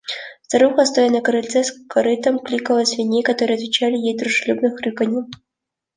Старуха, 0.45 0.85
стоя 0.91 1.11
на 1.15 1.21
крыльце 1.27 1.59
с 1.63 1.69
корытом, 1.95 2.39
кликала 2.49 2.85
свиней, 2.93 3.21
которые 3.23 3.53
отвечали 3.57 3.97
ей 4.07 4.17
дружелюбным 4.17 4.75
хрюканьем. 4.75 5.29